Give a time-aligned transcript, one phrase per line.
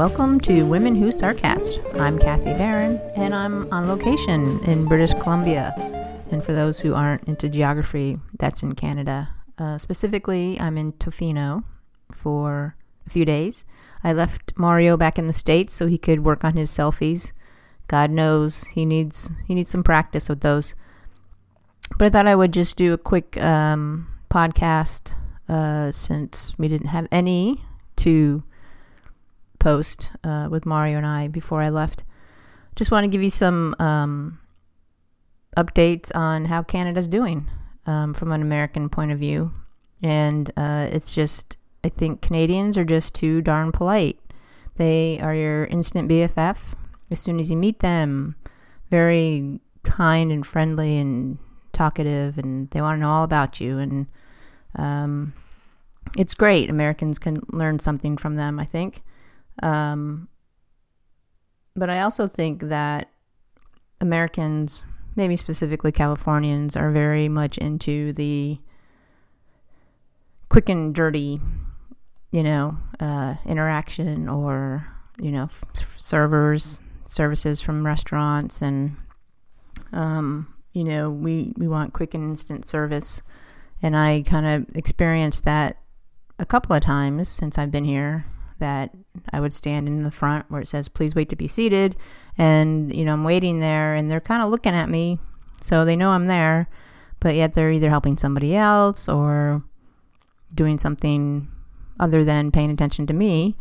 [0.00, 2.00] Welcome to Women Who Sarcast.
[2.00, 5.74] I'm Kathy Barron, and I'm on location in British Columbia.
[6.30, 9.28] And for those who aren't into geography, that's in Canada.
[9.58, 11.64] Uh, specifically, I'm in Tofino
[12.14, 12.76] for
[13.06, 13.66] a few days.
[14.02, 17.32] I left Mario back in the States so he could work on his selfies.
[17.86, 20.74] God knows he needs he needs some practice with those.
[21.98, 25.12] But I thought I would just do a quick um, podcast
[25.46, 27.62] uh, since we didn't have any
[27.96, 28.42] to
[29.60, 32.02] post uh, with Mario and I before I left.
[32.74, 34.40] Just want to give you some um,
[35.56, 37.48] updates on how Canada's doing
[37.86, 39.52] um, from an American point of view.
[40.02, 44.18] And uh, it's just, I think Canadians are just too darn polite.
[44.76, 46.56] They are your instant BFF
[47.10, 48.34] as soon as you meet them.
[48.90, 51.38] Very kind and friendly and
[51.72, 53.78] talkative, and they want to know all about you.
[53.78, 54.06] And
[54.76, 55.32] um,
[56.16, 56.70] it's great.
[56.70, 59.02] Americans can learn something from them, I think.
[59.62, 60.28] Um,
[61.76, 63.10] but I also think that
[64.00, 64.82] Americans,
[65.16, 68.58] maybe specifically Californians, are very much into the
[70.48, 71.40] quick and dirty,
[72.32, 74.86] you know, uh, interaction or,
[75.20, 78.62] you know, f- servers, services from restaurants.
[78.62, 78.96] And,
[79.92, 83.22] um, you know, we, we want quick and instant service.
[83.82, 85.78] And I kind of experienced that
[86.38, 88.24] a couple of times since I've been here
[88.60, 88.90] that
[89.32, 91.96] I would stand in the front where it says, please wait to be seated.
[92.38, 95.18] And, you know, I'm waiting there and they're kind of looking at me.
[95.60, 96.68] So they know I'm there,
[97.18, 99.62] but yet they're either helping somebody else or
[100.54, 101.48] doing something
[101.98, 103.56] other than paying attention to me.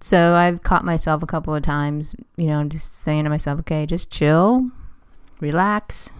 [0.00, 3.86] So I've caught myself a couple of times, you know, just saying to myself, okay,
[3.86, 4.70] just chill,
[5.40, 6.10] relax.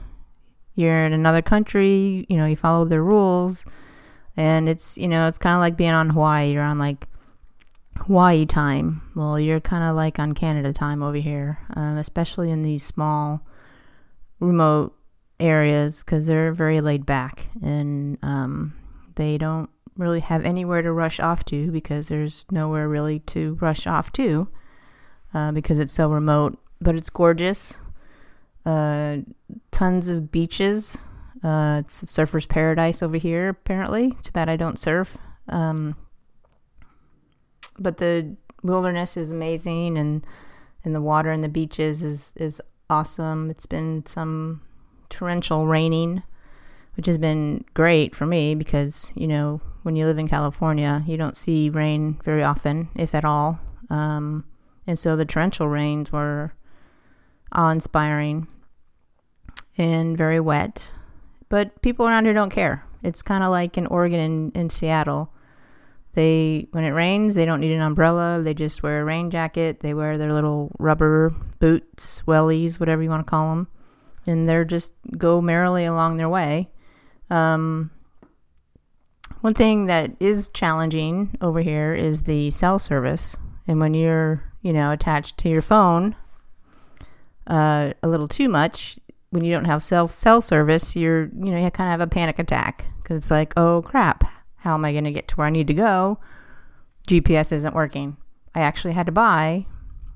[0.74, 3.64] You're in another country, you know, you follow their rules.
[4.36, 6.52] And it's, you know, it's kind of like being on Hawaii.
[6.52, 7.06] You're on like
[7.98, 9.02] Hawaii time.
[9.14, 13.42] Well, you're kind of like on Canada time over here, um, especially in these small,
[14.40, 14.94] remote
[15.38, 18.74] areas because they're very laid back and um,
[19.16, 23.86] they don't really have anywhere to rush off to because there's nowhere really to rush
[23.86, 24.48] off to
[25.34, 26.58] uh, because it's so remote.
[26.80, 27.78] But it's gorgeous.
[28.66, 29.18] Uh,
[29.70, 30.98] tons of beaches.
[31.42, 34.10] Uh, it's a surfer's paradise over here, apparently.
[34.22, 35.16] Too bad I don't surf.
[35.48, 35.96] Um,
[37.78, 40.26] but the wilderness is amazing, and
[40.84, 42.60] and the water and the beaches is is
[42.90, 43.50] awesome.
[43.50, 44.62] It's been some
[45.10, 46.22] torrential raining,
[46.96, 51.16] which has been great for me because you know when you live in California, you
[51.16, 53.60] don't see rain very often, if at all.
[53.88, 54.44] Um,
[54.86, 56.52] and so the torrential rains were
[57.52, 58.48] awe-inspiring
[59.78, 60.90] and very wet.
[61.48, 62.84] But people around here don't care.
[63.02, 65.32] It's kind of like in Oregon and in Seattle.
[66.16, 68.40] They when it rains, they don't need an umbrella.
[68.42, 69.80] They just wear a rain jacket.
[69.80, 71.28] They wear their little rubber
[71.58, 73.68] boots, wellies, whatever you want to call them,
[74.26, 76.70] and they're just go merrily along their way.
[77.28, 77.90] Um,
[79.42, 83.36] one thing that is challenging over here is the cell service,
[83.68, 86.16] and when you're you know attached to your phone
[87.46, 88.98] uh, a little too much,
[89.28, 92.06] when you don't have cell cell service, you're you know you kind of have a
[92.06, 94.24] panic attack because it's like oh crap,
[94.56, 96.18] how am I going to get to where I need to go?
[97.08, 98.16] GPS isn't working.
[98.54, 99.66] I actually had to buy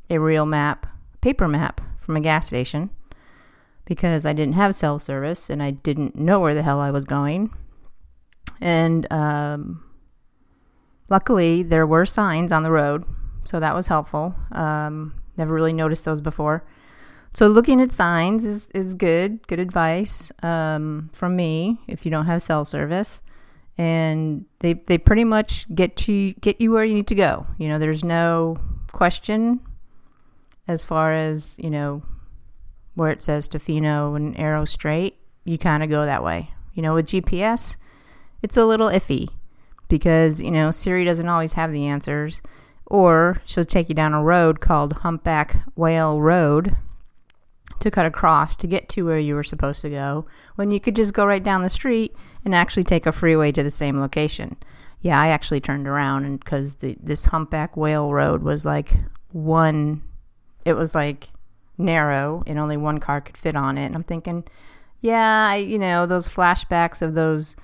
[0.08, 0.86] a real map,
[1.20, 2.90] paper map from a gas station
[3.84, 7.04] because I didn't have cell service and I didn't know where the hell I was
[7.04, 7.54] going.
[8.60, 9.84] And um,
[11.08, 13.04] luckily, there were signs on the road,
[13.44, 14.34] so that was helpful.
[14.52, 16.64] Um, never really noticed those before.
[17.32, 22.26] So looking at signs is, is good, good advice um, from me if you don't
[22.26, 23.22] have cell service
[23.80, 27.46] and they they pretty much get you get you where you need to go.
[27.56, 28.58] You know, there's no
[28.92, 29.58] question
[30.68, 32.02] as far as you know
[32.94, 35.16] where it says Tofino and Arrow straight.
[35.46, 36.50] You kind of go that way.
[36.74, 37.78] You know, with GPS,
[38.43, 39.31] it's a little iffy
[39.88, 42.43] because you know Siri doesn't always have the answers,
[42.84, 46.76] or she'll take you down a road called Humpback Whale Road
[47.81, 50.97] to cut across to get to where you were supposed to go when you could
[50.97, 54.56] just go right down the street and actually take a freeway to the same location.
[55.03, 58.93] Yeah, I actually turned around because this humpback whale road was like
[59.32, 60.03] one,
[60.65, 61.29] it was like
[61.79, 63.87] narrow and only one car could fit on it.
[63.87, 64.44] And I'm thinking,
[65.00, 67.56] yeah, I, you know, those flashbacks of those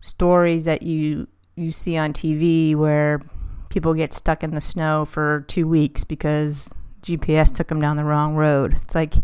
[0.00, 1.26] stories that you
[1.56, 3.22] you see on TV where
[3.70, 6.68] people get stuck in the snow for two weeks because
[7.02, 8.76] GPS took them down the wrong road.
[8.82, 9.14] It's like,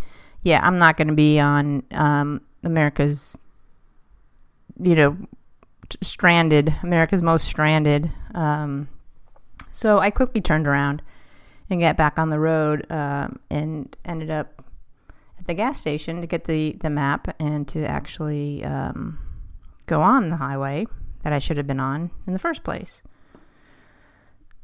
[0.42, 3.36] yeah, I'm not going to be on um, America's
[4.82, 5.16] you know,
[6.02, 8.10] stranded, America's Most Stranded.
[8.34, 8.88] Um,
[9.70, 11.02] so I quickly turned around
[11.68, 14.64] and get back on the road um, and ended up
[15.38, 19.18] at the gas station to get the, the map and to actually um,
[19.86, 20.86] go on the highway
[21.22, 23.02] that I should have been on in the first place.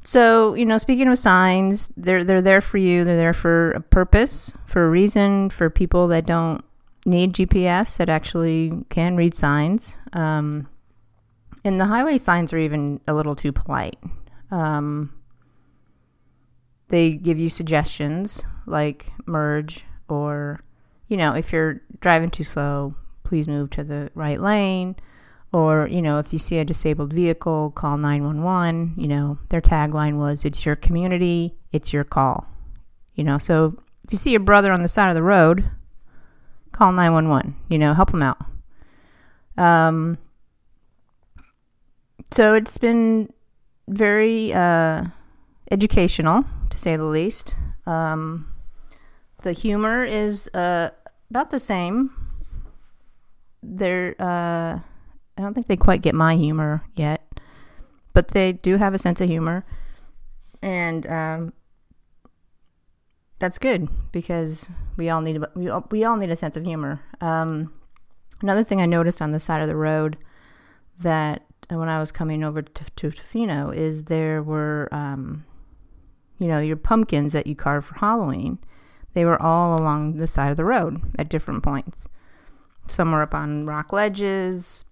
[0.07, 3.03] So, you know, speaking of signs, they're they're there for you.
[3.03, 6.63] They're there for a purpose, for a reason, for people that don't
[7.05, 9.97] need GPS that actually can read signs.
[10.13, 10.69] Um,
[11.65, 13.99] and the highway signs are even a little too polite.
[14.49, 15.13] Um,
[16.87, 20.61] they give you suggestions like merge or,
[21.09, 22.95] you know, if you're driving too slow,
[23.25, 24.95] please move to the right lane.
[25.53, 28.95] Or, you know, if you see a disabled vehicle, call 911.
[28.97, 32.45] You know, their tagline was, it's your community, it's your call.
[33.15, 35.69] You know, so if you see your brother on the side of the road,
[36.71, 37.55] call 911.
[37.69, 38.37] You know, help him out.
[39.57, 40.17] Um,
[42.31, 43.31] so it's been
[43.87, 45.05] very uh,
[45.71, 47.55] educational, to say the least.
[47.85, 48.51] Um,
[49.43, 50.89] the humor is uh,
[51.29, 52.11] about the same.
[53.63, 54.79] They're, uh,
[55.37, 57.39] I don't think they quite get my humor yet,
[58.13, 59.65] but they do have a sense of humor,
[60.61, 61.53] and um,
[63.39, 66.99] that's good because we all need we all, we all need a sense of humor.
[67.21, 67.71] Um,
[68.41, 70.17] another thing I noticed on the side of the road
[70.99, 75.45] that when I was coming over to, to Tofino is there were, um,
[76.39, 78.57] you know, your pumpkins that you carve for Halloween.
[79.13, 82.07] They were all along the side of the road at different points.
[82.87, 84.85] Some were up on rock ledges,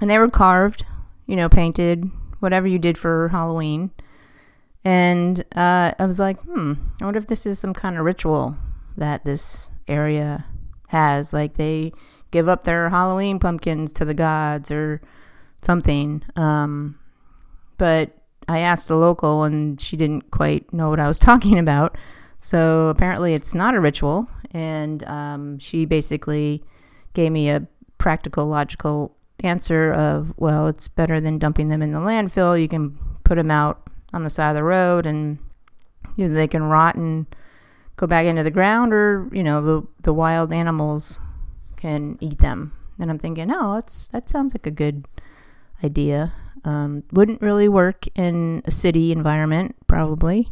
[0.00, 0.84] and they were carved,
[1.26, 2.10] you know, painted,
[2.40, 3.90] whatever you did for Halloween.
[4.84, 8.56] And uh, I was like, hmm, I wonder if this is some kind of ritual
[8.96, 10.46] that this area
[10.88, 11.32] has.
[11.32, 11.92] Like they
[12.30, 15.00] give up their Halloween pumpkins to the gods or
[15.62, 16.22] something.
[16.36, 16.98] Um,
[17.78, 18.16] but
[18.48, 21.96] I asked a local, and she didn't quite know what I was talking about.
[22.38, 24.28] So apparently, it's not a ritual.
[24.52, 26.62] And um, she basically
[27.14, 27.66] gave me a
[27.98, 32.60] practical, logical answer of, well, it's better than dumping them in the landfill.
[32.60, 35.38] You can put them out on the side of the road, and
[36.16, 37.26] either they can rot and
[37.96, 41.20] go back into the ground, or you know, the the wild animals
[41.76, 42.72] can eat them.
[42.98, 45.06] And I'm thinking, oh, that's that sounds like a good
[45.84, 46.32] idea.
[46.64, 50.50] Um, wouldn't really work in a city environment, probably,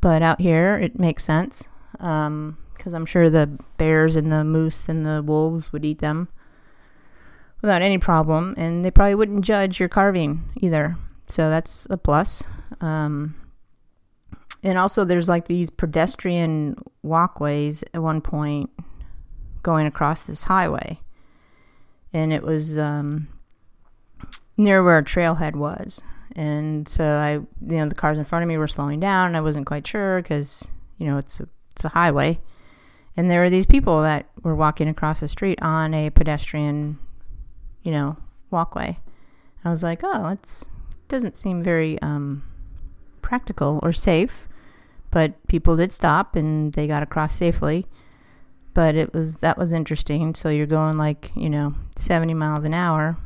[0.00, 4.88] but out here it makes sense because um, I'm sure the bears and the moose
[4.88, 6.28] and the wolves would eat them
[7.62, 10.96] without any problem, and they probably wouldn't judge your carving either.
[11.26, 12.44] So that's a plus.
[12.80, 13.34] Um,
[14.62, 18.70] and also, there's like these pedestrian walkways at one point
[19.62, 20.98] going across this highway,
[22.12, 23.28] and it was um,
[24.56, 26.02] near where a trailhead was.
[26.34, 27.48] And so I, you
[27.78, 29.28] know, the cars in front of me were slowing down.
[29.28, 30.68] And I wasn't quite sure because,
[30.98, 32.38] you know, it's a, it's a highway.
[33.16, 36.98] And there were these people that were walking across the street on a pedestrian,
[37.86, 38.16] you know,
[38.50, 38.98] walkway.
[39.64, 40.68] I was like, oh, that's
[41.08, 42.42] doesn't seem very um,
[43.22, 44.48] practical or safe.
[45.10, 47.86] But people did stop and they got across safely.
[48.74, 50.34] But it was that was interesting.
[50.34, 53.16] So you're going like you know 70 miles an hour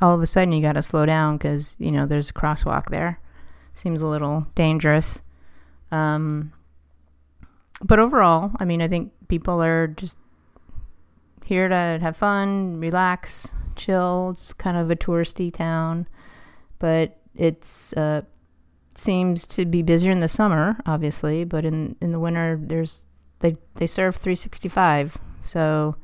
[0.00, 2.90] all of a sudden you got to slow down because you know there's a crosswalk
[2.90, 3.20] there.
[3.74, 5.22] Seems a little dangerous.
[5.92, 6.52] Um,
[7.82, 10.16] but overall, I mean, I think people are just
[11.44, 14.30] here to have fun, relax, chill.
[14.30, 16.06] It's kind of a touristy town,
[16.78, 18.22] but it's uh,
[18.94, 21.44] seems to be busier in the summer, obviously.
[21.44, 23.04] But in in the winter, there's
[23.40, 25.96] they they serve 365, so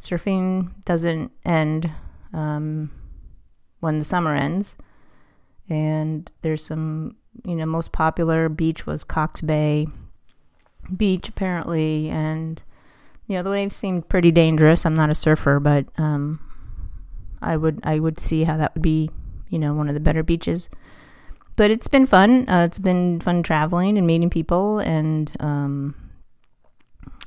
[0.00, 1.90] surfing doesn't end.
[2.32, 2.90] Um,
[3.80, 4.76] when the summer ends.
[5.68, 9.86] And there's some, you know, most popular beach was Cox Bay
[10.96, 12.08] Beach, apparently.
[12.10, 12.62] And,
[13.26, 14.86] you know, the waves seemed pretty dangerous.
[14.86, 16.40] I'm not a surfer, but um,
[17.42, 19.10] I would I would see how that would be,
[19.48, 20.70] you know, one of the better beaches.
[21.56, 22.48] But it's been fun.
[22.48, 25.94] Uh, it's been fun traveling and meeting people and um,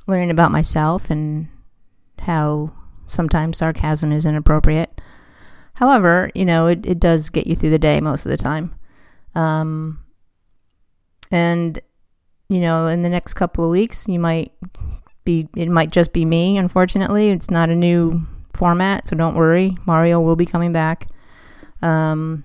[0.06, 1.48] learning about myself and
[2.18, 2.72] how
[3.06, 5.00] sometimes sarcasm is inappropriate.
[5.74, 8.74] However, you know, it, it does get you through the day most of the time.
[9.34, 10.00] Um,
[11.30, 11.78] and,
[12.48, 14.52] you know, in the next couple of weeks, you might
[15.24, 17.30] be, it might just be me, unfortunately.
[17.30, 19.76] It's not a new format, so don't worry.
[19.86, 21.08] Mario will be coming back.
[21.82, 22.44] Um,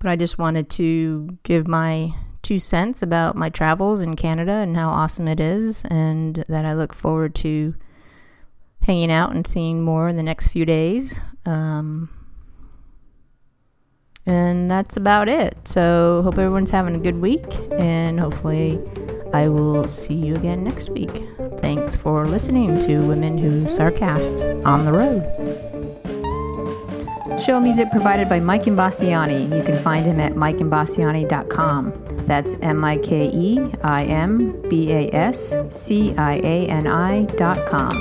[0.00, 4.76] but I just wanted to give my two cents about my travels in Canada and
[4.76, 7.74] how awesome it is, and that I look forward to
[8.82, 11.18] hanging out and seeing more in the next few days.
[11.46, 12.10] Um,
[14.26, 15.56] and that's about it.
[15.66, 18.80] So, hope everyone's having a good week, and hopefully,
[19.32, 21.24] I will see you again next week.
[21.60, 25.22] Thanks for listening to Women Who Sarcast on the Road.
[27.40, 29.54] Show music provided by Mike Imbasciani.
[29.56, 32.26] You can find him at mikeimbasciani.com.
[32.26, 37.92] That's M I K E I M B A S C I A N I.com.